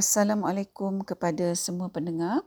Assalamualaikum 0.00 1.04
kepada 1.04 1.52
semua 1.52 1.92
pendengar. 1.92 2.40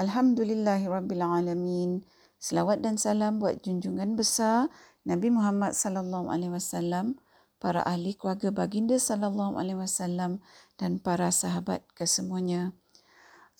Alhamdulillahirabbilalamin. 0.00 2.00
Selawat 2.40 2.80
dan 2.80 2.96
salam 2.96 3.36
buat 3.36 3.60
junjungan 3.60 4.16
besar 4.16 4.72
Nabi 5.04 5.28
Muhammad 5.28 5.76
sallallahu 5.76 6.32
alaihi 6.32 6.56
wasallam, 6.56 7.20
para 7.60 7.84
ahli 7.84 8.16
keluarga 8.16 8.48
baginda 8.48 8.96
sallallahu 8.96 9.60
alaihi 9.60 9.76
wasallam 9.76 10.40
dan 10.80 10.96
para 10.96 11.28
sahabat 11.28 11.84
kesemuanya. 11.92 12.72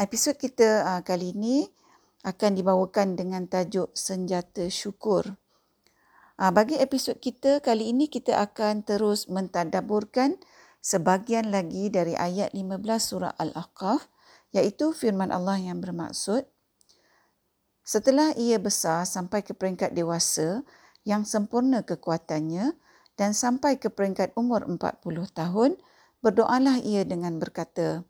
Episod 0.01 0.41
kita 0.41 0.89
uh, 0.89 1.05
kali 1.05 1.37
ini 1.37 1.69
akan 2.25 2.57
dibawakan 2.57 3.21
dengan 3.21 3.45
tajuk 3.45 3.93
senjata 3.93 4.73
syukur. 4.73 5.37
Uh, 6.41 6.53
bagi 6.57 6.81
episod 6.81 7.21
kita 7.21 7.61
kali 7.61 7.93
ini 7.93 8.09
kita 8.09 8.41
akan 8.41 8.81
terus 8.81 9.29
mentadaburkan 9.29 10.41
sebahagian 10.87 11.51
lagi 11.51 11.91
dari 11.91 12.15
ayat 12.15 12.55
15 12.55 12.79
surah 13.03 13.35
Al-Ahqaf 13.43 14.07
iaitu 14.55 14.95
firman 14.95 15.35
Allah 15.35 15.59
yang 15.59 15.83
bermaksud 15.83 16.47
Setelah 17.83 18.31
ia 18.39 18.63
besar 18.63 19.03
sampai 19.03 19.43
ke 19.43 19.51
peringkat 19.51 19.99
dewasa 19.99 20.63
yang 21.03 21.27
sempurna 21.27 21.83
kekuatannya 21.83 22.79
dan 23.19 23.31
sampai 23.35 23.83
ke 23.83 23.91
peringkat 23.91 24.35
umur 24.39 24.63
40 24.67 25.03
tahun, 25.35 25.79
berdoalah 26.23 26.83
ia 26.83 27.07
dengan 27.07 27.39
berkata, 27.39 28.03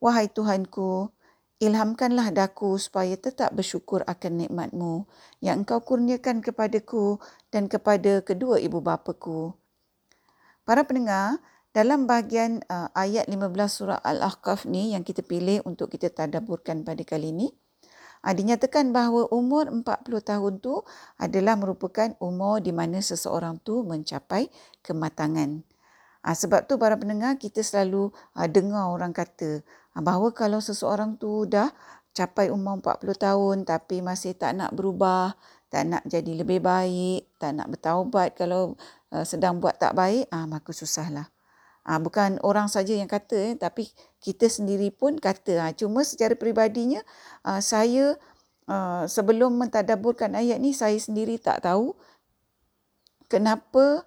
Wahai 0.00 0.32
Tuhanku, 0.32 1.12
ilhamkanlah 1.60 2.32
daku 2.32 2.80
supaya 2.80 3.16
tetap 3.20 3.52
bersyukur 3.52 4.00
akan 4.08 4.48
nikmatmu 4.48 5.04
yang 5.44 5.64
engkau 5.64 5.84
kurniakan 5.84 6.40
kepadaku 6.40 7.20
dan 7.52 7.68
kepada 7.68 8.24
kedua 8.24 8.56
ibu 8.64 8.80
bapaku. 8.80 9.52
Para 10.64 10.88
pendengar, 10.88 11.36
dalam 11.72 12.04
bahagian 12.04 12.60
uh, 12.68 12.92
ayat 12.92 13.24
15 13.32 13.48
surah 13.72 14.00
Al-Ahqaf 14.04 14.68
ni 14.68 14.92
yang 14.92 15.08
kita 15.08 15.24
pilih 15.24 15.64
untuk 15.64 15.88
kita 15.88 16.12
tadaburkan 16.12 16.84
pada 16.84 17.00
kali 17.00 17.32
ini, 17.32 17.48
uh, 18.20 18.32
dinyatakan 18.36 18.92
bahawa 18.92 19.32
umur 19.32 19.72
40 19.72 19.84
tahun 20.04 20.52
tu 20.60 20.84
adalah 21.16 21.56
merupakan 21.56 22.12
umur 22.20 22.60
di 22.60 22.76
mana 22.76 23.00
seseorang 23.00 23.56
tu 23.64 23.88
mencapai 23.88 24.52
kematangan. 24.84 25.64
Uh, 26.20 26.36
sebab 26.36 26.68
tu 26.68 26.76
para 26.76 26.92
pendengar 27.00 27.40
kita 27.40 27.64
selalu 27.64 28.12
uh, 28.36 28.48
dengar 28.52 28.92
orang 28.92 29.16
kata 29.16 29.64
uh, 29.96 30.02
bahawa 30.04 30.28
kalau 30.36 30.60
seseorang 30.60 31.16
tu 31.16 31.48
dah 31.48 31.72
capai 32.12 32.52
umur 32.52 32.84
40 32.84 33.16
tahun 33.16 33.56
tapi 33.64 34.04
masih 34.04 34.36
tak 34.36 34.60
nak 34.60 34.76
berubah, 34.76 35.32
tak 35.72 35.88
nak 35.88 36.04
jadi 36.04 36.44
lebih 36.44 36.60
baik, 36.60 37.32
tak 37.40 37.56
nak 37.56 37.72
bertaubat 37.72 38.36
kalau 38.36 38.76
uh, 39.08 39.24
sedang 39.24 39.56
buat 39.56 39.80
tak 39.80 39.96
baik, 39.96 40.28
uh, 40.28 40.44
maka 40.44 40.68
susahlah. 40.76 41.32
Ha, 41.82 41.98
bukan 41.98 42.38
orang 42.46 42.70
saja 42.70 42.94
yang 42.94 43.10
kata 43.10 43.34
eh, 43.34 43.54
tapi 43.58 43.90
kita 44.22 44.46
sendiri 44.46 44.94
pun 44.94 45.18
kata. 45.18 45.58
Ha, 45.58 45.66
cuma 45.74 46.06
secara 46.06 46.38
peribadinya 46.38 47.02
ha, 47.42 47.58
saya 47.58 48.14
ha, 48.70 49.04
sebelum 49.10 49.58
mentadaburkan 49.58 50.38
ayat 50.38 50.62
ni 50.62 50.70
saya 50.70 50.94
sendiri 50.94 51.42
tak 51.42 51.66
tahu 51.66 51.98
kenapa 53.26 54.06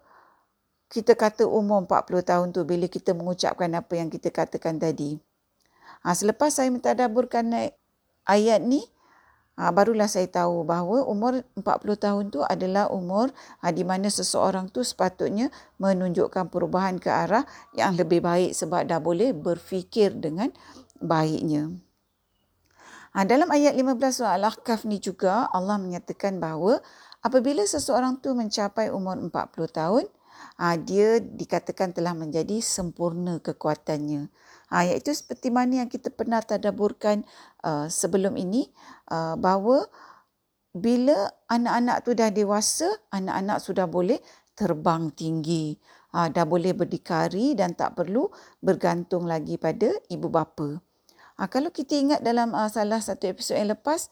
kita 0.87 1.17
kata 1.17 1.43
umur 1.43 1.83
40 1.83 2.23
tahun 2.23 2.47
tu 2.55 2.63
bila 2.63 2.87
kita 2.87 3.11
mengucapkan 3.11 3.67
apa 3.75 3.93
yang 3.99 4.07
kita 4.07 4.31
katakan 4.31 4.79
tadi. 4.79 5.19
Ha, 6.05 6.13
selepas 6.13 6.53
saya 6.53 6.69
mentadaburkan 6.69 7.49
ayat 8.29 8.61
ni, 8.61 8.85
Ha, 9.55 9.71
barulah 9.71 10.11
saya 10.11 10.27
tahu 10.27 10.67
bahawa 10.67 11.07
umur 11.07 11.39
40 11.55 11.63
tahun 11.95 12.25
tu 12.27 12.43
adalah 12.43 12.91
umur 12.91 13.31
ha, 13.63 13.71
di 13.71 13.87
mana 13.87 14.11
seseorang 14.11 14.67
tu 14.67 14.83
sepatutnya 14.83 15.47
menunjukkan 15.79 16.51
perubahan 16.51 16.99
ke 16.99 17.07
arah 17.07 17.47
yang 17.71 17.95
lebih 17.95 18.19
baik 18.19 18.51
sebab 18.51 18.83
dah 18.83 18.99
boleh 18.99 19.31
berfikir 19.31 20.11
dengan 20.11 20.51
baiknya. 20.99 21.71
Ha, 23.15 23.23
dalam 23.23 23.47
ayat 23.47 23.79
15 23.79 23.95
surah 24.11 24.35
Al-Ahqaf 24.35 24.83
ni 24.83 24.99
juga 24.99 25.47
Allah 25.55 25.79
menyatakan 25.79 26.35
bahawa 26.35 26.83
apabila 27.23 27.63
seseorang 27.63 28.19
tu 28.19 28.35
mencapai 28.35 28.91
umur 28.91 29.15
40 29.15 29.31
tahun, 29.71 30.03
ha, 30.59 30.75
dia 30.75 31.23
dikatakan 31.23 31.95
telah 31.95 32.11
menjadi 32.11 32.59
sempurna 32.59 33.39
kekuatannya. 33.39 34.27
Ha, 34.73 34.85
iaitu 34.85 35.13
seperti 35.13 35.53
mana 35.53 35.85
yang 35.85 35.89
kita 35.89 36.09
pernah 36.09 36.41
tadaburkan 36.41 37.21
uh, 37.61 37.85
sebelum 37.85 38.33
ini 38.33 38.65
uh, 39.13 39.37
bahawa 39.37 39.85
bila 40.75 41.31
anak-anak 41.47 41.97
tu 42.03 42.11
dah 42.17 42.33
dewasa, 42.33 42.89
anak-anak 43.13 43.63
sudah 43.63 43.85
boleh 43.87 44.19
terbang 44.57 45.13
tinggi. 45.13 45.77
Ha, 46.15 46.31
dah 46.31 46.47
boleh 46.47 46.71
berdikari 46.71 47.53
dan 47.53 47.75
tak 47.75 47.99
perlu 47.99 48.31
bergantung 48.63 49.27
lagi 49.27 49.59
pada 49.59 49.91
ibu 50.07 50.31
bapa. 50.31 50.79
Ha, 51.35 51.51
kalau 51.51 51.69
kita 51.69 51.99
ingat 51.99 52.19
dalam 52.23 52.55
uh, 52.55 52.71
salah 52.71 53.03
satu 53.03 53.27
episod 53.27 53.59
yang 53.59 53.75
lepas, 53.75 54.07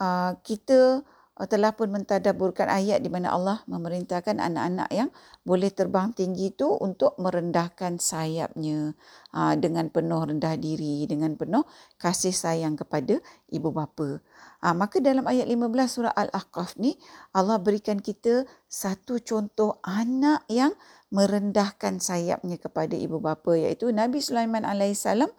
uh, 0.00 0.34
kita 0.40 1.04
telah 1.32 1.72
pun 1.72 1.88
mentadaburkan 1.88 2.68
ayat 2.68 3.00
di 3.00 3.08
mana 3.08 3.32
Allah 3.32 3.64
memerintahkan 3.64 4.36
anak-anak 4.36 4.88
yang 4.92 5.08
boleh 5.48 5.72
terbang 5.72 6.12
tinggi 6.12 6.52
itu 6.52 6.68
untuk 6.68 7.16
merendahkan 7.16 7.96
sayapnya 7.96 8.92
uh, 9.32 9.56
dengan 9.56 9.88
penuh 9.88 10.28
rendah 10.28 10.60
diri, 10.60 11.08
dengan 11.08 11.32
penuh 11.40 11.64
kasih 11.96 12.36
sayang 12.36 12.76
kepada 12.76 13.16
ibu 13.48 13.72
bapa. 13.72 14.20
Uh, 14.60 14.74
maka 14.76 15.00
dalam 15.00 15.24
ayat 15.24 15.48
15 15.48 15.72
surah 15.88 16.12
Al-Ahqaf 16.12 16.76
ni 16.76 17.00
Allah 17.32 17.56
berikan 17.56 17.96
kita 17.96 18.44
satu 18.68 19.16
contoh 19.24 19.80
anak 19.80 20.44
yang 20.52 20.76
merendahkan 21.08 21.96
sayapnya 21.96 22.60
kepada 22.60 22.92
ibu 22.92 23.24
bapa 23.24 23.56
iaitu 23.56 23.88
Nabi 23.88 24.20
Sulaiman 24.20 24.68
alaihissalam 24.68 25.32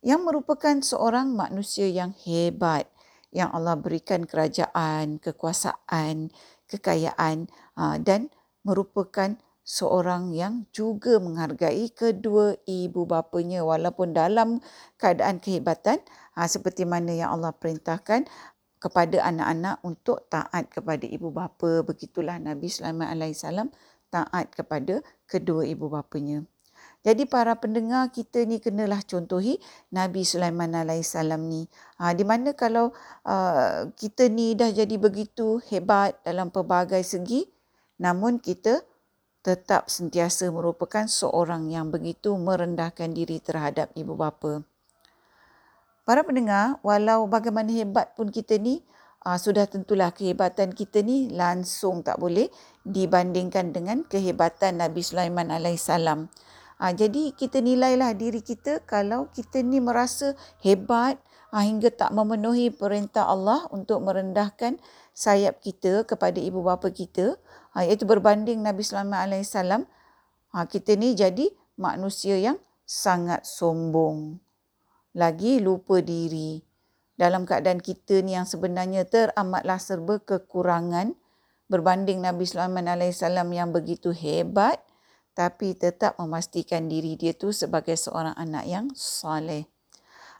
yang 0.00 0.24
merupakan 0.24 0.80
seorang 0.80 1.36
manusia 1.36 1.88
yang 1.88 2.16
hebat 2.24 2.88
yang 3.34 3.50
Allah 3.50 3.74
berikan 3.74 4.24
kerajaan, 4.24 5.18
kekuasaan, 5.18 6.30
kekayaan 6.70 7.50
ah, 7.74 7.98
dan 7.98 8.30
merupakan 8.62 9.36
seorang 9.66 10.30
yang 10.36 10.68
juga 10.70 11.18
menghargai 11.18 11.90
kedua 11.90 12.54
ibu 12.68 13.08
bapanya 13.08 13.64
walaupun 13.66 14.14
dalam 14.14 14.62
keadaan 14.96 15.42
kehebatan 15.42 15.98
ah, 16.38 16.46
seperti 16.46 16.86
mana 16.86 17.10
yang 17.10 17.34
Allah 17.34 17.50
perintahkan 17.52 18.24
kepada 18.78 19.24
anak-anak 19.24 19.80
untuk 19.82 20.28
taat 20.28 20.68
kepada 20.68 21.08
ibu 21.08 21.32
bapa 21.32 21.82
begitulah 21.82 22.36
Nabi 22.36 22.68
Sulaiman 22.68 23.08
alaihissalam 23.10 23.72
taat 24.12 24.54
kepada 24.54 25.02
kedua 25.26 25.66
ibu 25.66 25.90
bapanya. 25.90 26.46
Jadi 27.04 27.28
para 27.28 27.52
pendengar 27.60 28.08
kita 28.08 28.48
ni 28.48 28.64
kenalah 28.64 29.04
contohi 29.04 29.60
Nabi 29.92 30.24
Sulaiman 30.24 30.72
alaihissalam 30.72 31.36
ni. 31.44 31.68
Ha, 32.00 32.16
di 32.16 32.24
mana 32.24 32.56
kalau 32.56 32.96
uh, 33.28 33.92
kita 33.92 34.32
ni 34.32 34.56
dah 34.56 34.72
jadi 34.72 34.96
begitu 34.96 35.60
hebat 35.68 36.16
dalam 36.24 36.48
pelbagai 36.48 37.04
segi 37.04 37.44
namun 38.00 38.40
kita 38.40 38.82
tetap 39.44 39.92
sentiasa 39.92 40.48
merupakan 40.48 41.04
seorang 41.04 41.68
yang 41.68 41.92
begitu 41.92 42.32
merendahkan 42.40 43.12
diri 43.12 43.36
terhadap 43.36 43.92
ibu 43.92 44.16
bapa. 44.16 44.64
Para 46.08 46.24
pendengar, 46.24 46.80
walau 46.80 47.28
bagaimana 47.28 47.68
hebat 47.68 48.16
pun 48.16 48.32
kita 48.32 48.56
ni, 48.56 48.80
uh, 49.28 49.36
sudah 49.36 49.68
tentulah 49.68 50.12
kehebatan 50.12 50.72
kita 50.72 51.04
ni 51.04 51.28
langsung 51.28 52.00
tak 52.00 52.16
boleh 52.16 52.48
dibandingkan 52.88 53.72
dengan 53.72 54.00
kehebatan 54.08 54.80
Nabi 54.80 55.04
Sulaiman 55.04 55.52
alaihissalam. 55.52 56.28
Ha, 56.84 56.92
jadi 56.92 57.32
kita 57.32 57.64
nilailah 57.64 58.12
diri 58.12 58.44
kita 58.44 58.84
kalau 58.84 59.32
kita 59.32 59.64
ni 59.64 59.80
merasa 59.80 60.36
hebat 60.60 61.16
ha, 61.48 61.64
hingga 61.64 61.88
tak 61.88 62.12
memenuhi 62.12 62.68
perintah 62.68 63.24
Allah 63.24 63.64
untuk 63.72 64.04
merendahkan 64.04 64.76
sayap 65.16 65.64
kita 65.64 66.04
kepada 66.04 66.36
ibu 66.36 66.60
bapa 66.60 66.92
kita 66.92 67.40
ha, 67.72 67.88
iaitu 67.88 68.04
berbanding 68.04 68.60
Nabi 68.60 68.84
Sallallahu 68.84 69.16
Alaihi 69.16 69.48
ha, 70.52 70.68
kita 70.68 70.92
ni 71.00 71.16
jadi 71.16 71.48
manusia 71.80 72.36
yang 72.36 72.60
sangat 72.84 73.48
sombong. 73.48 74.36
Lagi 75.16 75.64
lupa 75.64 76.04
diri. 76.04 76.60
Dalam 77.16 77.48
keadaan 77.48 77.80
kita 77.80 78.20
ni 78.20 78.36
yang 78.36 78.44
sebenarnya 78.44 79.08
teramatlah 79.08 79.80
serba 79.80 80.20
kekurangan 80.20 81.16
berbanding 81.72 82.20
Nabi 82.20 82.44
Alaihi 82.44 83.16
Wasallam 83.16 83.48
yang 83.56 83.72
begitu 83.72 84.12
hebat 84.12 84.84
tapi 85.34 85.74
tetap 85.74 86.14
memastikan 86.16 86.86
diri 86.86 87.18
dia 87.18 87.34
tu 87.34 87.50
sebagai 87.50 87.98
seorang 87.98 88.32
anak 88.38 88.64
yang 88.64 88.86
soleh. 88.94 89.66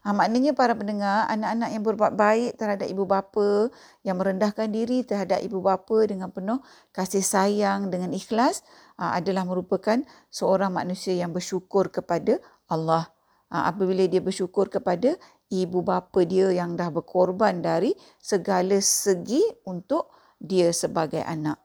Ha, 0.04 0.12
maknanya 0.12 0.52
para 0.52 0.76
pendengar, 0.76 1.24
anak-anak 1.32 1.68
yang 1.72 1.80
berbuat 1.80 2.12
baik 2.12 2.60
terhadap 2.60 2.84
ibu 2.92 3.08
bapa, 3.08 3.72
yang 4.04 4.20
merendahkan 4.20 4.68
diri 4.68 5.00
terhadap 5.00 5.40
ibu 5.40 5.64
bapa 5.64 6.04
dengan 6.04 6.28
penuh 6.28 6.60
kasih 6.92 7.24
sayang 7.24 7.88
dengan 7.88 8.12
ikhlas 8.12 8.60
ha, 9.00 9.16
adalah 9.16 9.48
merupakan 9.48 10.04
seorang 10.28 10.76
manusia 10.76 11.16
yang 11.16 11.32
bersyukur 11.32 11.88
kepada 11.88 12.36
Allah. 12.68 13.08
Ha, 13.48 13.72
apabila 13.72 14.04
dia 14.04 14.20
bersyukur 14.20 14.68
kepada 14.68 15.16
ibu 15.48 15.80
bapa 15.80 16.20
dia 16.28 16.52
yang 16.52 16.76
dah 16.76 16.92
berkorban 16.92 17.64
dari 17.64 17.96
segala 18.20 18.84
segi 18.84 19.40
untuk 19.64 20.12
dia 20.36 20.68
sebagai 20.76 21.24
anak. 21.24 21.63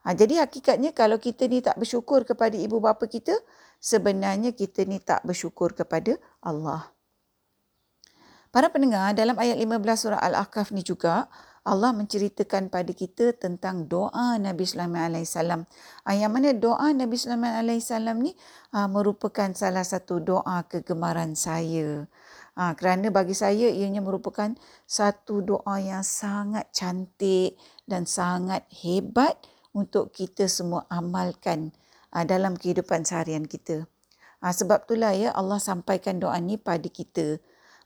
Ha, 0.00 0.16
jadi 0.16 0.40
hakikatnya 0.44 0.96
kalau 0.96 1.20
kita 1.20 1.44
ni 1.44 1.60
tak 1.60 1.76
bersyukur 1.76 2.24
kepada 2.24 2.56
ibu 2.56 2.80
bapa 2.80 3.04
kita, 3.04 3.36
sebenarnya 3.80 4.56
kita 4.56 4.88
ni 4.88 4.96
tak 4.96 5.20
bersyukur 5.28 5.76
kepada 5.76 6.16
Allah. 6.40 6.88
Para 8.50 8.66
pendengar, 8.66 9.14
dalam 9.14 9.38
ayat 9.38 9.60
15 9.60 9.78
surah 9.94 10.20
Al-Ahqaf 10.20 10.74
ni 10.74 10.82
juga, 10.82 11.30
Allah 11.60 11.92
menceritakan 11.92 12.72
pada 12.72 12.88
kita 12.96 13.36
tentang 13.36 13.84
doa 13.84 14.40
Nabi 14.40 14.64
Sulaiman 14.64 15.12
alaihissalam. 15.12 15.68
Ah, 16.08 16.16
yang 16.16 16.32
mana 16.32 16.56
doa 16.56 16.88
Nabi 16.96 17.20
Sulaiman 17.20 17.60
alaihissalam 17.60 18.16
ni 18.16 18.32
uh, 18.72 18.88
merupakan 18.88 19.52
salah 19.52 19.84
satu 19.84 20.24
doa 20.24 20.64
kegemaran 20.64 21.36
saya. 21.36 22.08
Uh, 22.56 22.72
kerana 22.74 23.12
bagi 23.12 23.36
saya 23.36 23.68
ianya 23.68 24.00
merupakan 24.00 24.56
satu 24.88 25.44
doa 25.44 25.76
yang 25.78 26.02
sangat 26.02 26.72
cantik 26.72 27.60
dan 27.84 28.08
sangat 28.08 28.64
hebat 28.80 29.36
untuk 29.76 30.10
kita 30.10 30.50
semua 30.50 30.86
amalkan 30.90 31.70
uh, 32.14 32.24
dalam 32.26 32.58
kehidupan 32.58 33.06
seharian 33.06 33.46
kita. 33.46 33.86
Uh, 34.40 34.54
sebab 34.54 34.88
itulah 34.88 35.12
ya 35.12 35.30
Allah 35.36 35.60
sampaikan 35.60 36.18
doa 36.18 36.38
ni 36.40 36.56
pada 36.56 36.88
kita 36.88 37.38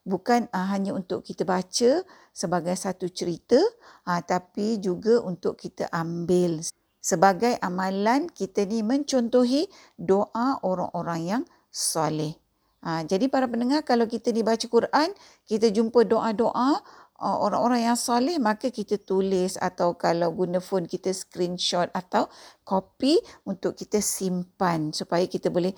bukan 0.04 0.46
uh, 0.52 0.68
hanya 0.70 0.92
untuk 0.92 1.24
kita 1.24 1.42
baca 1.48 2.04
sebagai 2.30 2.76
satu 2.76 3.08
cerita 3.08 3.58
uh, 4.04 4.20
tapi 4.20 4.78
juga 4.78 5.24
untuk 5.24 5.56
kita 5.56 5.88
ambil 5.90 6.60
sebagai 7.00 7.56
amalan 7.60 8.28
kita 8.32 8.64
ni 8.68 8.84
mencontohi 8.84 9.68
doa 10.00 10.60
orang-orang 10.64 11.20
yang 11.24 11.42
soleh. 11.68 12.36
Uh, 12.84 13.00
jadi 13.08 13.32
para 13.32 13.48
pendengar 13.48 13.80
kalau 13.80 14.04
kita 14.04 14.28
dibaca 14.28 14.64
Quran 14.68 15.08
kita 15.48 15.72
jumpa 15.72 16.04
doa-doa 16.04 16.84
orang-orang 17.22 17.86
yang 17.86 17.98
soleh 17.98 18.42
maka 18.42 18.74
kita 18.74 18.98
tulis 18.98 19.54
atau 19.60 19.94
kalau 19.94 20.34
guna 20.34 20.58
phone 20.58 20.90
kita 20.90 21.14
screenshot 21.14 21.86
atau 21.94 22.26
copy 22.66 23.22
untuk 23.46 23.78
kita 23.78 24.02
simpan 24.02 24.90
supaya 24.90 25.24
kita 25.30 25.48
boleh 25.48 25.74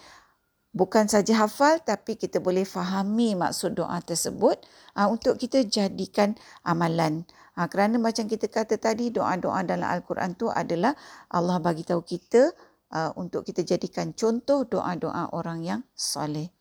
bukan 0.77 1.09
saja 1.09 1.49
hafal 1.49 1.81
tapi 1.81 2.21
kita 2.21 2.41
boleh 2.41 2.69
fahami 2.69 3.33
maksud 3.33 3.77
doa 3.77 3.97
tersebut 4.05 4.61
uh, 4.97 5.09
untuk 5.09 5.41
kita 5.41 5.65
jadikan 5.65 6.37
amalan. 6.65 7.25
Uh, 7.57 7.65
kerana 7.69 7.97
macam 7.97 8.29
kita 8.29 8.53
kata 8.53 8.77
tadi 8.77 9.09
doa-doa 9.09 9.65
dalam 9.65 9.89
al-Quran 9.89 10.37
tu 10.37 10.53
adalah 10.53 10.93
Allah 11.33 11.57
bagi 11.61 11.89
tahu 11.89 12.05
kita 12.05 12.53
uh, 12.93 13.13
untuk 13.17 13.49
kita 13.49 13.65
jadikan 13.65 14.13
contoh 14.13 14.69
doa-doa 14.69 15.33
orang 15.33 15.65
yang 15.65 15.81
soleh. 15.97 16.56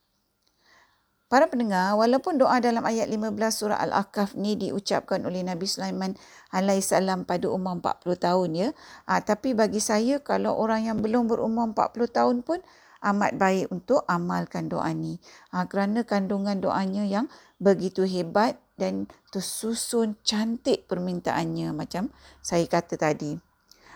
Para 1.35 1.51
pendengar, 1.51 1.99
walaupun 1.99 2.39
doa 2.39 2.63
dalam 2.63 2.79
ayat 2.87 3.11
15 3.11 3.35
surah 3.51 3.75
Al-Ahqaf 3.83 4.39
ni 4.39 4.55
diucapkan 4.55 5.19
oleh 5.27 5.43
Nabi 5.43 5.67
Sulaiman 5.67 6.15
alaihissalam 6.55 7.27
pada 7.27 7.51
umur 7.51 7.83
40 7.83 8.23
tahun 8.23 8.49
ya, 8.55 8.69
uh, 9.03 9.19
tapi 9.19 9.51
bagi 9.51 9.83
saya 9.83 10.23
kalau 10.23 10.55
orang 10.55 10.87
yang 10.87 11.03
belum 11.03 11.27
berumur 11.27 11.75
40 11.75 12.07
tahun 12.07 12.39
pun 12.39 12.63
amat 13.03 13.35
baik 13.35 13.67
untuk 13.67 14.07
amalkan 14.07 14.71
doa 14.71 14.87
ni. 14.95 15.19
Ha, 15.51 15.67
kerana 15.67 16.07
kandungan 16.07 16.63
doanya 16.63 17.03
yang 17.03 17.27
begitu 17.59 18.07
hebat 18.07 18.55
dan 18.79 19.11
tersusun 19.35 20.15
cantik 20.23 20.87
permintaannya 20.87 21.75
macam 21.75 22.15
saya 22.39 22.63
kata 22.63 22.95
tadi. 22.95 23.54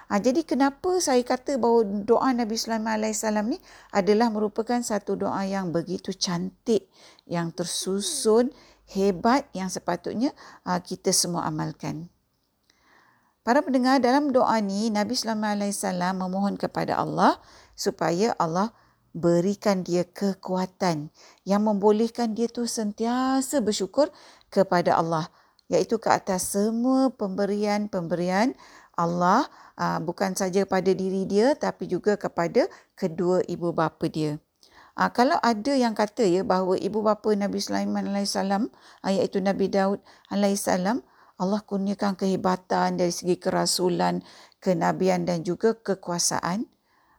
Ha, 0.09 0.17
jadi 0.17 0.41
kenapa 0.41 0.97
saya 0.97 1.21
kata 1.21 1.61
bahawa 1.61 1.85
doa 2.01 2.33
Nabi 2.33 2.57
Sulaiman 2.57 2.97
AS 3.05 3.21
ni 3.45 3.61
adalah 3.93 4.33
merupakan 4.33 4.81
satu 4.81 5.13
doa 5.13 5.45
yang 5.45 5.69
begitu 5.69 6.17
cantik, 6.17 6.89
yang 7.29 7.53
tersusun, 7.53 8.49
hebat 8.89 9.45
yang 9.53 9.69
sepatutnya 9.69 10.33
ha, 10.65 10.81
kita 10.81 11.13
semua 11.13 11.45
amalkan. 11.45 12.09
Para 13.45 13.61
pendengar 13.61 14.01
dalam 14.01 14.33
doa 14.33 14.57
ni 14.57 14.89
Nabi 14.89 15.13
Sulaiman 15.13 15.61
AS 15.61 15.85
memohon 16.17 16.57
kepada 16.57 16.97
Allah 16.97 17.37
supaya 17.77 18.33
Allah 18.41 18.73
berikan 19.13 19.85
dia 19.85 20.09
kekuatan 20.09 21.13
yang 21.45 21.61
membolehkan 21.65 22.33
dia 22.33 22.49
tu 22.49 22.65
sentiasa 22.65 23.61
bersyukur 23.61 24.09
kepada 24.49 24.97
Allah 24.97 25.29
iaitu 25.69 26.01
ke 26.01 26.09
atas 26.09 26.57
semua 26.57 27.13
pemberian-pemberian 27.13 28.57
Allah 28.99 29.47
ah, 29.79 30.03
bukan 30.03 30.35
saja 30.35 30.67
pada 30.67 30.91
diri 30.91 31.23
dia 31.23 31.55
tapi 31.55 31.87
juga 31.87 32.19
kepada 32.19 32.67
kedua 32.99 33.39
ibu 33.47 33.71
bapa 33.71 34.11
dia. 34.11 34.35
Uh, 34.99 35.07
kalau 35.15 35.39
ada 35.39 35.71
yang 35.79 35.95
kata 35.95 36.27
ya 36.27 36.43
bahawa 36.43 36.75
ibu 36.75 36.99
bapa 36.99 37.31
Nabi 37.31 37.63
Sulaiman 37.63 38.11
alaihissalam 38.11 38.67
uh, 38.99 39.07
iaitu 39.07 39.39
Nabi 39.39 39.71
Daud 39.71 40.03
alaihissalam 40.27 40.99
Allah 41.39 41.63
kurniakan 41.63 42.19
kehebatan 42.19 42.99
dari 42.99 43.15
segi 43.15 43.39
kerasulan, 43.39 44.19
kenabian 44.59 45.23
dan 45.23 45.47
juga 45.47 45.71
kekuasaan. 45.71 46.67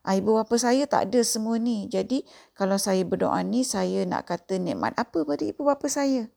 Ah, 0.04 0.12
ibu 0.12 0.36
bapa 0.36 0.60
saya 0.60 0.84
tak 0.84 1.08
ada 1.08 1.24
semua 1.24 1.56
ni. 1.56 1.88
Jadi 1.88 2.28
kalau 2.52 2.76
saya 2.76 3.00
berdoa 3.00 3.40
ni 3.40 3.64
saya 3.64 4.04
nak 4.04 4.28
kata 4.28 4.60
nikmat 4.60 4.92
apa 5.00 5.24
pada 5.24 5.40
ibu 5.40 5.64
bapa 5.64 5.88
saya? 5.88 6.28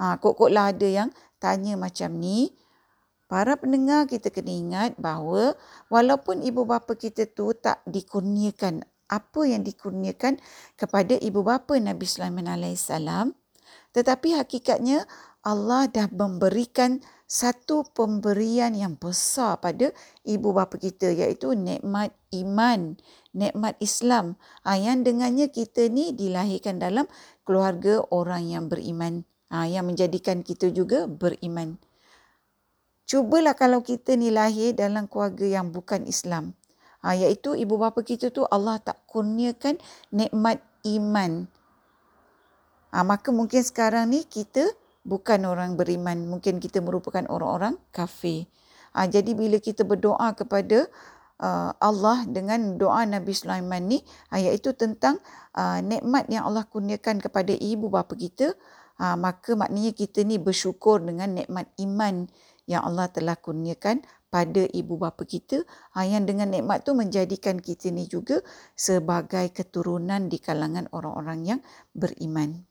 Ha, 0.00 0.16
kok-koklah 0.16 0.72
ada 0.72 0.88
yang 0.88 1.12
tanya 1.36 1.76
macam 1.76 2.16
ni. 2.16 2.56
Para 3.24 3.56
pendengar 3.56 4.04
kita 4.04 4.28
kena 4.28 4.52
ingat 4.52 4.90
bahawa 5.00 5.56
walaupun 5.88 6.44
ibu 6.44 6.68
bapa 6.68 6.92
kita 6.94 7.24
tu 7.30 7.56
tak 7.56 7.80
dikurniakan 7.88 8.84
apa 9.08 9.40
yang 9.44 9.64
dikurniakan 9.64 10.40
kepada 10.76 11.16
ibu 11.20 11.40
bapa 11.44 11.76
Nabi 11.80 12.04
Sulaiman 12.04 12.48
alaihissalam 12.48 13.36
tetapi 13.94 14.34
hakikatnya 14.34 15.06
Allah 15.44 15.86
dah 15.86 16.08
memberikan 16.10 17.04
satu 17.28 17.84
pemberian 17.92 18.72
yang 18.72 18.96
besar 18.96 19.60
pada 19.60 19.92
ibu 20.24 20.50
bapa 20.50 20.76
kita 20.80 21.12
iaitu 21.12 21.52
nikmat 21.52 22.12
iman, 22.32 22.96
nikmat 23.36 23.76
Islam. 23.80 24.40
Ha, 24.64 24.76
yang 24.76 25.04
dengannya 25.04 25.52
kita 25.52 25.88
ni 25.92 26.16
dilahirkan 26.16 26.80
dalam 26.80 27.06
keluarga 27.44 28.02
orang 28.08 28.48
yang 28.48 28.64
beriman. 28.72 29.24
Ha, 29.52 29.68
yang 29.68 29.88
menjadikan 29.88 30.40
kita 30.40 30.72
juga 30.72 31.04
beriman. 31.06 31.76
Cubalah 33.04 33.52
kalau 33.52 33.84
kita 33.84 34.16
ni 34.16 34.32
lahir 34.32 34.72
dalam 34.72 35.04
keluarga 35.04 35.44
yang 35.44 35.68
bukan 35.68 36.08
Islam. 36.08 36.56
Ha, 37.04 37.12
iaitu 37.12 37.52
ibu 37.52 37.76
bapa 37.76 38.00
kita 38.00 38.32
tu 38.32 38.48
Allah 38.48 38.80
tak 38.80 38.96
kurniakan 39.04 39.76
nikmat 40.08 40.64
iman. 40.88 41.44
Ha, 42.96 43.04
maka 43.04 43.28
mungkin 43.28 43.60
sekarang 43.60 44.08
ni 44.08 44.24
kita 44.24 44.64
bukan 45.04 45.44
orang 45.44 45.76
beriman. 45.76 46.24
Mungkin 46.24 46.64
kita 46.64 46.80
merupakan 46.80 47.20
orang-orang 47.28 47.76
kafir. 47.92 48.48
Ha, 48.96 49.04
jadi 49.04 49.36
bila 49.36 49.60
kita 49.60 49.84
berdoa 49.84 50.32
kepada 50.32 50.88
uh, 51.44 51.76
Allah 51.76 52.24
dengan 52.24 52.80
doa 52.80 53.04
Nabi 53.04 53.36
Sulaiman 53.36 53.84
ni, 53.84 54.00
ha, 54.32 54.40
iaitu 54.40 54.72
tentang 54.72 55.20
uh, 55.52 55.84
nikmat 55.84 56.24
yang 56.32 56.48
Allah 56.48 56.64
kurniakan 56.64 57.20
kepada 57.20 57.52
ibu 57.52 57.92
bapa 57.92 58.16
kita, 58.16 58.56
ha, 58.96 59.12
maka 59.18 59.58
maknanya 59.58 59.92
kita 59.92 60.22
ni 60.22 60.38
bersyukur 60.38 61.02
dengan 61.02 61.34
nikmat 61.34 61.68
iman 61.82 62.30
yang 62.64 62.84
Allah 62.84 63.12
telah 63.12 63.36
kurniakan 63.36 64.00
pada 64.32 64.66
ibu 64.74 64.98
bapa 64.98 65.22
kita 65.22 65.62
ha, 65.94 66.02
yang 66.02 66.26
dengan 66.26 66.50
nikmat 66.50 66.82
tu 66.82 66.90
menjadikan 66.98 67.62
kita 67.62 67.94
ni 67.94 68.10
juga 68.10 68.42
sebagai 68.74 69.46
keturunan 69.54 70.26
di 70.26 70.42
kalangan 70.42 70.90
orang-orang 70.90 71.40
yang 71.46 71.60
beriman. 71.94 72.66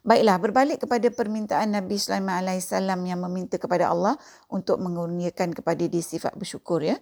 Baiklah, 0.00 0.40
berbalik 0.40 0.78
kepada 0.80 1.12
permintaan 1.12 1.76
Nabi 1.76 2.00
Sulaiman 2.00 2.40
alaihissalam 2.40 3.00
yang 3.04 3.20
meminta 3.20 3.60
kepada 3.60 3.92
Allah 3.92 4.16
untuk 4.48 4.80
mengurniakan 4.80 5.52
kepada 5.52 5.84
dia 5.84 6.00
sifat 6.00 6.36
bersyukur 6.40 6.80
ya. 6.80 6.96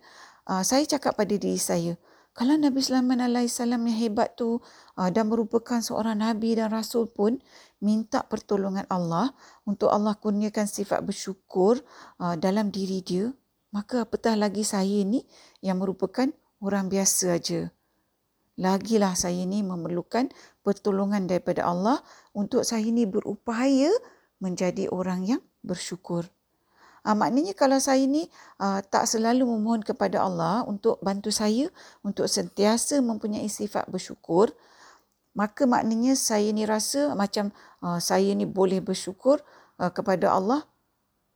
Uh, 0.49 0.67
saya 0.67 0.83
cakap 0.83 1.15
pada 1.15 1.31
diri 1.31 1.61
saya, 1.61 1.95
kalau 2.39 2.55
Nabi 2.55 2.79
Sulaiman 2.79 3.19
alaihissalam 3.19 3.83
yang 3.91 3.99
hebat 3.99 4.39
tu 4.39 4.63
uh, 4.95 5.11
dan 5.11 5.27
merupakan 5.27 5.83
seorang 5.83 6.23
nabi 6.23 6.55
dan 6.55 6.71
rasul 6.71 7.11
pun 7.11 7.43
minta 7.83 8.23
pertolongan 8.23 8.87
Allah 8.87 9.35
untuk 9.67 9.91
Allah 9.91 10.15
kurniakan 10.15 10.71
sifat 10.71 11.03
bersyukur 11.03 11.83
uh, 12.23 12.39
dalam 12.39 12.71
diri 12.71 13.03
dia, 13.03 13.35
maka 13.75 14.07
apatah 14.07 14.39
lagi 14.39 14.63
saya 14.63 15.03
ni 15.03 15.27
yang 15.67 15.83
merupakan 15.83 16.31
orang 16.63 16.87
biasa 16.87 17.43
aja. 17.43 17.75
Lagilah 18.55 19.19
saya 19.19 19.43
ni 19.43 19.67
memerlukan 19.67 20.31
pertolongan 20.63 21.27
daripada 21.27 21.67
Allah 21.67 21.99
untuk 22.39 22.63
saya 22.63 22.87
ini 22.87 23.03
berupaya 23.03 23.91
menjadi 24.39 24.87
orang 24.95 25.27
yang 25.27 25.43
bersyukur. 25.67 26.31
Uh, 27.09 27.17
maknanya 27.17 27.57
kalau 27.57 27.81
saya 27.81 28.05
ini 28.05 28.29
uh, 28.61 28.85
tak 28.85 29.09
selalu 29.09 29.49
memohon 29.49 29.81
kepada 29.81 30.21
Allah 30.21 30.61
untuk 30.69 31.01
bantu 31.01 31.33
saya 31.33 31.73
untuk 32.05 32.29
sentiasa 32.29 33.01
mempunyai 33.01 33.49
sifat 33.49 33.89
bersyukur, 33.89 34.53
maka 35.33 35.65
maknanya 35.65 36.13
saya 36.13 36.53
ini 36.53 36.69
rasa 36.69 37.17
macam 37.17 37.49
uh, 37.81 37.97
saya 37.97 38.37
ini 38.37 38.45
boleh 38.45 38.85
bersyukur 38.85 39.41
uh, 39.81 39.89
kepada 39.89 40.37
Allah 40.37 40.69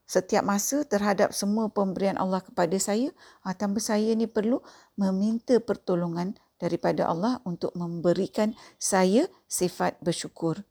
setiap 0.05 0.45
masa 0.45 0.85
terhadap 0.85 1.33
semua 1.33 1.73
pemberian 1.73 2.21
Allah 2.21 2.45
kepada 2.45 2.77
saya 2.77 3.09
uh, 3.41 3.57
tanpa 3.57 3.81
saya 3.81 4.13
ini 4.13 4.29
perlu 4.29 4.61
meminta 4.93 5.57
pertolongan 5.57 6.37
daripada 6.61 7.09
Allah 7.09 7.41
untuk 7.49 7.73
memberikan 7.73 8.53
saya 8.77 9.25
sifat 9.49 9.97
bersyukur. 10.05 10.61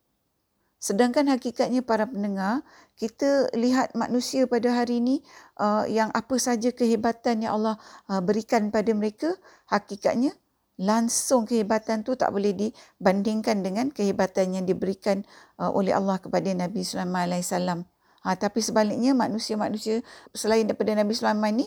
Sedangkan 0.82 1.30
hakikatnya 1.30 1.86
para 1.86 2.10
pendengar, 2.10 2.66
kita 2.98 3.54
lihat 3.54 3.94
manusia 3.94 4.50
pada 4.50 4.82
hari 4.82 4.98
ini 4.98 5.22
uh, 5.62 5.86
yang 5.86 6.10
apa 6.10 6.34
saja 6.42 6.74
kehebatan 6.74 7.46
yang 7.46 7.54
Allah 7.54 7.78
uh, 8.10 8.18
berikan 8.18 8.74
pada 8.74 8.90
mereka, 8.90 9.30
hakikatnya 9.70 10.34
langsung 10.82 11.46
kehebatan 11.46 12.02
tu 12.02 12.18
tak 12.18 12.34
boleh 12.34 12.50
dibandingkan 12.50 13.62
dengan 13.62 13.94
kehebatan 13.94 14.58
yang 14.58 14.66
diberikan 14.66 15.22
uh, 15.62 15.70
oleh 15.70 15.94
Allah 15.94 16.18
kepada 16.18 16.50
Nabi 16.50 16.82
Sulaiman 16.82 17.30
alaihissalam. 17.30 17.86
Ha, 18.26 18.34
tapi 18.34 18.58
sebaliknya 18.58 19.14
manusia-manusia 19.14 20.02
selain 20.34 20.66
daripada 20.66 20.98
Nabi 20.98 21.14
Sulaiman 21.14 21.62
ni 21.62 21.66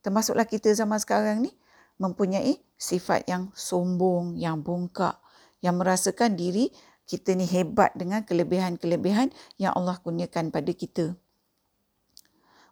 termasuklah 0.00 0.48
kita 0.48 0.72
zaman 0.72 0.96
sekarang 1.00 1.44
ni 1.44 1.52
mempunyai 2.00 2.60
sifat 2.80 3.28
yang 3.28 3.52
sombong, 3.52 4.40
yang 4.40 4.60
bongkak, 4.64 5.20
yang 5.64 5.76
merasakan 5.80 6.36
diri 6.36 6.72
kita 7.04 7.36
ni 7.36 7.44
hebat 7.44 7.92
dengan 7.92 8.24
kelebihan-kelebihan 8.24 9.32
yang 9.60 9.76
Allah 9.76 10.00
kurniakan 10.00 10.48
pada 10.48 10.72
kita. 10.72 11.16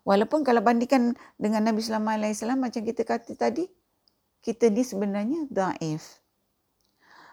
Walaupun 0.02 0.42
kalau 0.42 0.64
bandingkan 0.64 1.14
dengan 1.38 1.62
Nabi 1.62 1.78
Sulaiman 1.78 2.18
alaihissalam 2.18 2.58
macam 2.58 2.82
kita 2.82 3.06
kata 3.06 3.38
tadi, 3.38 3.70
kita 4.42 4.66
ni 4.72 4.82
sebenarnya 4.82 5.46
daif. 5.46 6.22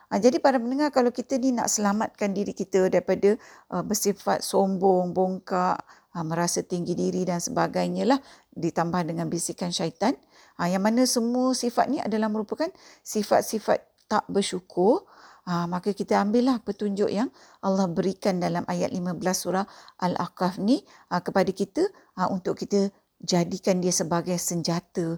Ha, 0.09 0.17
jadi 0.17 0.41
para 0.41 0.57
pendengar 0.57 0.89
kalau 0.89 1.13
kita 1.13 1.37
ni 1.37 1.53
nak 1.53 1.69
selamatkan 1.69 2.33
diri 2.33 2.53
kita 2.53 2.89
daripada 2.89 3.37
uh, 3.69 3.85
bersifat 3.85 4.41
sombong, 4.41 5.13
bongkak, 5.13 5.81
uh, 6.17 6.25
merasa 6.25 6.65
tinggi 6.65 6.97
diri 6.97 7.25
dan 7.29 7.37
sebagainya 7.37 8.09
lah 8.09 8.19
ditambah 8.57 9.05
dengan 9.05 9.29
bisikan 9.29 9.69
syaitan. 9.69 10.17
Uh, 10.57 10.65
yang 10.65 10.81
mana 10.81 11.05
semua 11.05 11.53
sifat 11.53 11.93
ni 11.93 12.01
adalah 12.01 12.25
merupakan 12.25 12.69
sifat-sifat 13.05 13.85
tak 14.09 14.25
bersyukur. 14.25 15.05
Uh, 15.49 15.65
maka 15.65 15.97
kita 15.97 16.21
ambillah 16.21 16.61
petunjuk 16.61 17.09
yang 17.09 17.33
Allah 17.65 17.89
berikan 17.89 18.37
dalam 18.37 18.61
ayat 18.69 18.93
15 18.93 19.17
surah 19.33 19.65
Al-Aqaf 19.97 20.61
ni 20.61 20.85
uh, 21.09 21.25
kepada 21.25 21.49
kita 21.49 21.89
uh, 22.21 22.29
untuk 22.29 22.53
kita 22.53 22.93
jadikan 23.17 23.81
dia 23.81 23.89
sebagai 23.89 24.37
senjata 24.37 25.17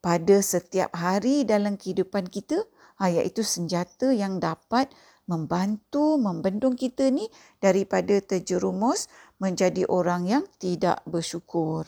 pada 0.00 0.40
setiap 0.40 0.96
hari 0.96 1.44
dalam 1.44 1.76
kehidupan 1.76 2.32
kita 2.32 2.64
ha, 2.96 3.12
iaitu 3.12 3.44
senjata 3.44 4.10
yang 4.10 4.40
dapat 4.40 4.88
membantu 5.28 6.18
membendung 6.18 6.74
kita 6.74 7.12
ni 7.12 7.28
daripada 7.62 8.18
terjerumus 8.18 9.06
menjadi 9.38 9.86
orang 9.86 10.26
yang 10.26 10.44
tidak 10.58 11.04
bersyukur. 11.06 11.86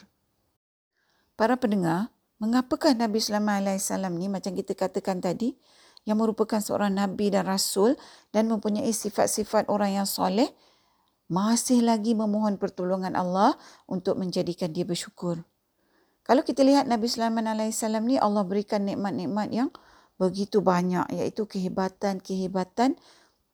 Para 1.34 1.58
pendengar, 1.58 2.12
mengapakah 2.38 2.94
Nabi 2.94 3.18
Sulaiman 3.18 3.64
alaihissalam 3.64 4.14
ni 4.14 4.30
macam 4.30 4.54
kita 4.54 4.78
katakan 4.78 5.18
tadi 5.18 5.58
yang 6.02 6.18
merupakan 6.18 6.58
seorang 6.58 6.94
nabi 6.94 7.30
dan 7.30 7.46
rasul 7.46 7.94
dan 8.34 8.50
mempunyai 8.50 8.90
sifat-sifat 8.90 9.70
orang 9.70 10.02
yang 10.02 10.08
soleh 10.08 10.50
masih 11.32 11.80
lagi 11.80 12.12
memohon 12.12 12.60
pertolongan 12.60 13.16
Allah 13.16 13.56
untuk 13.88 14.20
menjadikan 14.20 14.68
dia 14.68 14.84
bersyukur. 14.84 15.40
Kalau 16.22 16.44
kita 16.46 16.62
lihat 16.62 16.86
Nabi 16.86 17.10
Sulaiman 17.10 17.50
alaihissalam 17.50 18.04
ni 18.06 18.14
Allah 18.20 18.46
berikan 18.46 18.86
nikmat-nikmat 18.86 19.48
yang 19.50 19.70
begitu 20.20 20.62
banyak 20.62 21.08
iaitu 21.10 21.50
kehebatan-kehebatan 21.50 22.94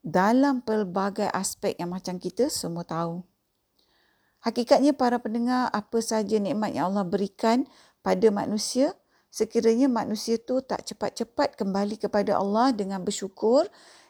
dalam 0.05 0.61
pelbagai 0.61 1.33
aspek 1.33 1.79
yang 1.81 1.95
macam 1.95 2.21
kita 2.21 2.53
semua 2.53 2.85
tahu. 2.85 3.25
Hakikatnya 4.45 4.95
para 4.95 5.19
pendengar 5.19 5.73
apa 5.73 5.99
saja 5.99 6.37
nikmat 6.39 6.77
yang 6.77 6.93
Allah 6.93 7.09
berikan 7.09 7.65
pada 8.05 8.29
manusia 8.29 8.95
sekiranya 9.29 9.87
manusia 9.87 10.41
tu 10.41 10.61
tak 10.65 10.89
cepat-cepat 10.89 11.55
kembali 11.57 12.01
kepada 12.01 12.41
Allah 12.41 12.73
dengan 12.73 13.05
bersyukur 13.05 13.69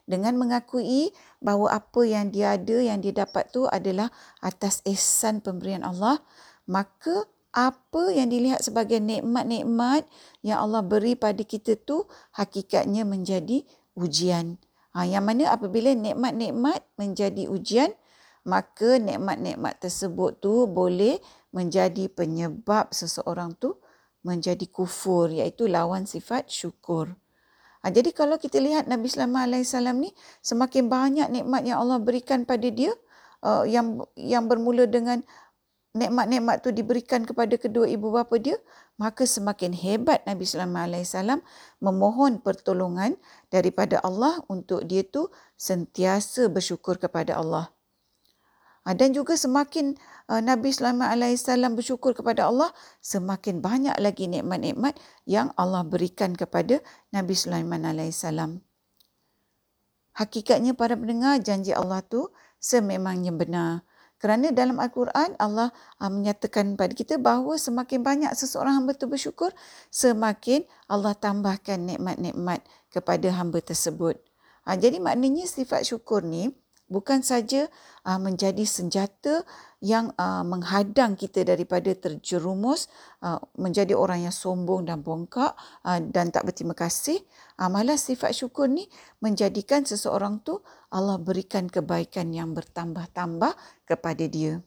dengan 0.08 0.40
mengakui 0.40 1.12
bahawa 1.42 1.84
apa 1.84 2.00
yang 2.06 2.32
dia 2.32 2.56
ada 2.56 2.80
yang 2.80 3.04
dia 3.04 3.12
dapat 3.12 3.52
tu 3.52 3.68
adalah 3.68 4.08
atas 4.40 4.80
ihsan 4.88 5.44
pemberian 5.44 5.84
Allah 5.84 6.24
maka 6.64 7.28
apa 7.52 8.12
yang 8.12 8.28
dilihat 8.28 8.60
sebagai 8.60 9.00
nikmat-nikmat 9.00 10.04
yang 10.44 10.62
Allah 10.62 10.84
beri 10.84 11.16
pada 11.16 11.40
kita 11.40 11.74
tu 11.80 12.04
hakikatnya 12.36 13.08
menjadi 13.08 13.64
ujian. 13.96 14.60
Ha, 14.92 15.08
yang 15.08 15.24
mana 15.24 15.50
apabila 15.50 15.90
nikmat-nikmat 15.96 16.84
menjadi 17.00 17.48
ujian, 17.48 17.90
maka 18.44 19.00
nikmat-nikmat 19.00 19.80
tersebut 19.80 20.38
tu 20.38 20.68
boleh 20.68 21.18
menjadi 21.50 22.06
penyebab 22.12 22.92
seseorang 22.92 23.56
tu 23.56 23.76
menjadi 24.28 24.68
kufur 24.68 25.32
iaitu 25.32 25.64
lawan 25.64 26.04
sifat 26.04 26.52
syukur. 26.52 27.16
Ha, 27.80 27.88
jadi 27.88 28.12
kalau 28.12 28.36
kita 28.36 28.60
lihat 28.60 28.84
Nabi 28.90 29.08
Sulaiman 29.08 29.48
alaihissalam 29.48 29.96
ni 29.96 30.12
semakin 30.44 30.92
banyak 30.92 31.28
nikmat 31.32 31.64
yang 31.64 31.80
Allah 31.80 31.96
berikan 32.02 32.44
pada 32.44 32.68
dia 32.68 32.92
uh, 33.40 33.64
yang 33.64 34.04
yang 34.18 34.44
bermula 34.50 34.84
dengan 34.84 35.24
nikmat-nikmat 35.96 36.60
tu 36.60 36.68
diberikan 36.74 37.24
kepada 37.24 37.56
kedua 37.56 37.88
ibu 37.88 38.12
bapa 38.12 38.36
dia, 38.36 38.58
maka 39.00 39.24
semakin 39.24 39.72
hebat 39.72 40.20
Nabi 40.28 40.44
Sulaiman 40.44 40.90
alaihissalam 40.90 41.40
memohon 41.80 42.42
pertolongan 42.44 43.16
daripada 43.48 44.02
Allah 44.04 44.42
untuk 44.50 44.84
dia 44.84 45.06
tu 45.06 45.30
sentiasa 45.56 46.50
bersyukur 46.52 47.00
kepada 47.00 47.40
Allah. 47.40 47.72
Ha, 48.88 48.96
dan 48.96 49.12
juga 49.12 49.36
semakin 49.36 50.00
uh, 50.32 50.40
Nabi 50.40 50.72
Sulaiman 50.72 51.12
alaihissalam 51.12 51.76
bersyukur 51.76 52.16
kepada 52.16 52.48
Allah, 52.48 52.72
semakin 53.04 53.60
banyak 53.60 53.92
lagi 54.00 54.32
nikmat-nikmat 54.32 54.96
yang 55.28 55.52
Allah 55.60 55.84
berikan 55.84 56.32
kepada 56.32 56.80
Nabi 57.12 57.36
Sulaiman 57.36 57.84
alaihissalam. 57.84 58.64
Hakikatnya 60.16 60.72
para 60.72 60.96
pendengar 60.96 61.36
janji 61.44 61.76
Allah 61.76 62.00
tu 62.00 62.32
sememangnya 62.64 63.28
benar. 63.28 63.84
Kerana 64.16 64.56
dalam 64.56 64.80
Al-Quran 64.80 65.36
Allah 65.36 65.68
uh, 66.00 66.08
menyatakan 66.08 66.72
kepada 66.72 66.96
kita 66.96 67.20
bahawa 67.20 67.60
semakin 67.60 68.00
banyak 68.00 68.32
seseorang 68.32 68.72
hamba 68.72 68.96
itu 68.96 69.04
bersyukur, 69.04 69.52
semakin 69.92 70.64
Allah 70.88 71.12
tambahkan 71.12 71.76
nikmat-nikmat 71.76 72.64
kepada 72.88 73.36
hamba 73.36 73.60
tersebut. 73.60 74.16
Jadi 74.64 74.96
maknanya 74.96 75.44
sifat 75.44 75.84
syukur 75.84 76.24
ni 76.24 76.56
bukan 76.88 77.20
saja 77.20 77.68
uh, 78.08 78.16
menjadi 78.16 78.64
senjata 78.64 79.44
yang 79.78 80.10
uh, 80.18 80.42
menghadang 80.42 81.14
kita 81.14 81.46
daripada 81.46 81.94
terjerumus 81.94 82.90
uh, 83.22 83.38
menjadi 83.54 83.94
orang 83.94 84.26
yang 84.26 84.34
sombong 84.34 84.88
dan 84.88 85.06
bongkak 85.06 85.54
uh, 85.86 86.00
dan 86.02 86.34
tak 86.34 86.50
berterima 86.50 86.74
kasih 86.74 87.22
uh, 87.62 87.70
malah 87.70 87.94
sifat 87.94 88.34
syukur 88.34 88.66
ni 88.66 88.90
menjadikan 89.22 89.86
seseorang 89.86 90.42
tu 90.42 90.58
Allah 90.90 91.20
berikan 91.20 91.70
kebaikan 91.70 92.34
yang 92.34 92.56
bertambah-tambah 92.56 93.54
kepada 93.86 94.24
dia. 94.26 94.58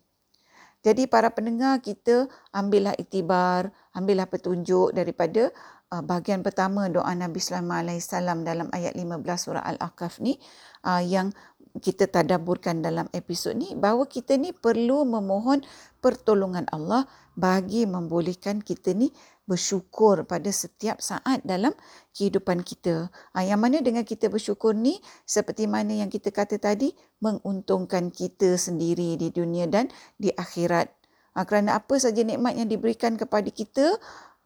Jadi 0.81 1.05
para 1.05 1.29
pendengar 1.29 1.77
kita 1.77 2.25
ambillah 2.49 2.97
itibar 2.97 3.69
ambillah 3.93 4.25
petunjuk 4.25 4.95
daripada 4.95 5.53
uh, 5.91 6.01
bahagian 6.01 6.41
pertama 6.41 6.87
doa 6.87 7.11
Nabi 7.13 7.37
Sulaiman 7.37 7.85
alaihissalam 7.85 8.47
dalam 8.47 8.67
ayat 8.71 8.95
15 8.95 9.21
surah 9.37 9.63
Al-Aqaf 9.75 10.23
ni 10.23 10.39
uh, 10.87 11.03
yang 11.03 11.35
kita 11.79 12.11
tadaburkan 12.11 12.83
dalam 12.83 13.07
episod 13.15 13.55
ni 13.55 13.71
bahawa 13.77 14.03
kita 14.09 14.35
ni 14.35 14.51
perlu 14.51 15.07
memohon 15.07 15.63
pertolongan 16.03 16.67
Allah 16.73 17.07
bagi 17.39 17.87
membolehkan 17.87 18.59
kita 18.59 18.91
ni 18.91 19.13
bersyukur 19.47 20.27
pada 20.27 20.47
setiap 20.51 20.99
saat 20.99 21.43
dalam 21.47 21.71
kehidupan 22.15 22.63
kita. 22.63 23.07
Ha, 23.35 23.43
yang 23.43 23.59
mana 23.59 23.79
dengan 23.79 24.03
kita 24.03 24.27
bersyukur 24.27 24.75
ni 24.75 24.99
seperti 25.23 25.67
mana 25.67 25.91
yang 25.91 26.11
kita 26.11 26.31
kata 26.31 26.59
tadi 26.59 26.91
menguntungkan 27.23 28.11
kita 28.11 28.55
sendiri 28.55 29.15
di 29.15 29.31
dunia 29.31 29.67
dan 29.67 29.87
di 30.19 30.31
akhirat. 30.31 30.91
Ha, 31.35 31.47
kerana 31.47 31.79
apa 31.79 31.95
saja 31.99 32.23
nikmat 32.23 32.59
yang 32.59 32.67
diberikan 32.67 33.15
kepada 33.15 33.47
kita 33.47 33.95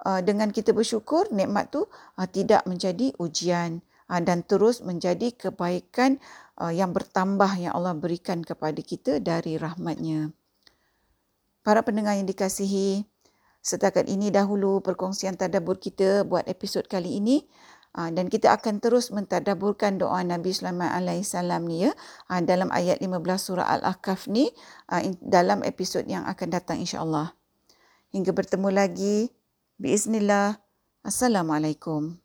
uh, 0.04 0.22
dengan 0.22 0.52
kita 0.54 0.76
bersyukur 0.76 1.30
nikmat 1.32 1.72
tu 1.72 1.86
uh, 1.88 2.28
tidak 2.28 2.66
menjadi 2.68 3.16
ujian 3.22 3.80
uh, 4.12 4.22
dan 4.22 4.44
terus 4.44 4.84
menjadi 4.84 5.32
kebaikan 5.34 6.20
yang 6.72 6.96
bertambah 6.96 7.52
yang 7.60 7.76
Allah 7.76 7.92
berikan 7.92 8.40
kepada 8.40 8.80
kita 8.80 9.20
dari 9.20 9.60
rahmatnya. 9.60 10.32
Para 11.66 11.82
pendengar 11.82 12.14
yang 12.14 12.30
dikasihi, 12.30 13.10
setakat 13.66 14.06
ini 14.06 14.30
dahulu 14.30 14.86
perkongsian 14.86 15.34
tadabur 15.34 15.82
kita 15.82 16.22
buat 16.22 16.46
episod 16.46 16.86
kali 16.86 17.18
ini. 17.18 17.50
Uh, 17.96 18.12
dan 18.12 18.28
kita 18.28 18.52
akan 18.52 18.84
terus 18.84 19.08
mentadaburkan 19.08 19.96
doa 19.96 20.20
Nabi 20.20 20.52
Sulaiman 20.52 20.92
alaihissalam 20.92 21.64
ni 21.64 21.88
ya 21.88 21.96
uh, 22.28 22.44
dalam 22.44 22.68
ayat 22.68 23.00
15 23.00 23.24
surah 23.40 23.64
Al-Ahqaf 23.72 24.28
ni 24.28 24.52
uh, 24.92 25.00
dalam 25.24 25.64
episod 25.64 26.04
yang 26.04 26.28
akan 26.28 26.48
datang 26.52 26.84
insya-Allah. 26.84 27.32
Hingga 28.12 28.36
bertemu 28.36 28.68
lagi. 28.68 29.32
Bismillah. 29.80 30.60
Assalamualaikum. 31.08 32.25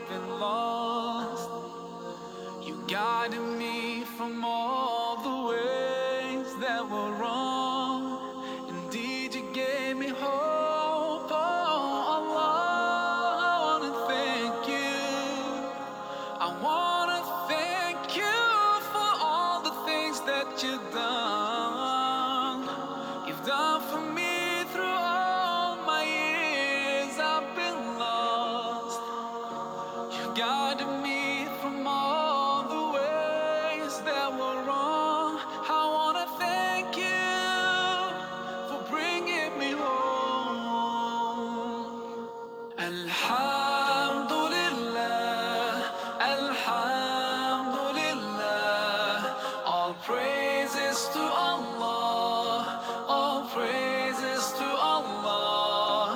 I've 0.00 0.08
been 0.08 0.40
lost. 0.40 1.50
You 2.66 2.82
guided 2.88 3.40
me 3.40 4.04
from 4.16 4.44
all 4.44 4.59
God 30.34 30.78
to 30.78 30.86
me. 31.02 31.09